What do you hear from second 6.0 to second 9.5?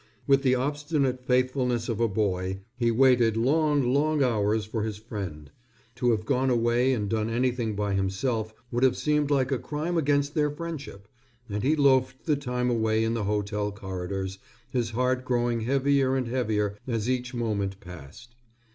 have gone away or done anything by himself would have seemed